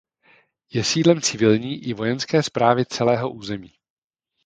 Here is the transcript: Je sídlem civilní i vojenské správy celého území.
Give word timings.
Je 0.73 0.83
sídlem 0.83 1.21
civilní 1.21 1.83
i 1.83 1.93
vojenské 1.93 2.43
správy 2.43 2.85
celého 2.85 3.31
území. 3.31 3.73